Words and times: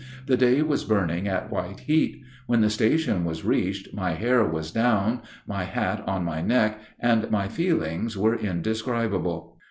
The 0.25 0.35
day 0.35 0.63
was 0.63 0.83
burning 0.83 1.27
at 1.27 1.51
white 1.51 1.81
heat. 1.81 2.23
When 2.47 2.61
the 2.61 2.71
station 2.71 3.23
was 3.23 3.45
reached 3.45 3.93
my 3.93 4.13
hair 4.13 4.43
was 4.43 4.71
down, 4.71 5.21
my 5.45 5.63
hat 5.65 6.03
on 6.07 6.23
my 6.25 6.41
neck, 6.41 6.79
and 6.99 7.29
my 7.29 7.47
feelings 7.47 8.17
were 8.17 8.35
indescribable. 8.35 9.57